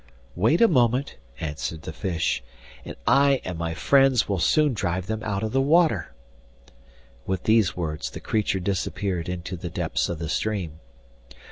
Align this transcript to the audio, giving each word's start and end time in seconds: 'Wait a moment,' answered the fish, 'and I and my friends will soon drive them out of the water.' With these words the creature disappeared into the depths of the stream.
'Wait 0.35 0.61
a 0.61 0.67
moment,' 0.67 1.17
answered 1.39 1.83
the 1.83 1.93
fish, 1.93 2.41
'and 2.83 2.95
I 3.05 3.39
and 3.45 3.55
my 3.55 3.75
friends 3.75 4.27
will 4.27 4.39
soon 4.39 4.73
drive 4.73 5.05
them 5.05 5.21
out 5.21 5.43
of 5.43 5.51
the 5.51 5.61
water.' 5.61 6.11
With 7.27 7.43
these 7.43 7.77
words 7.77 8.09
the 8.09 8.19
creature 8.19 8.59
disappeared 8.59 9.29
into 9.29 9.55
the 9.55 9.69
depths 9.69 10.09
of 10.09 10.17
the 10.17 10.27
stream. 10.27 10.79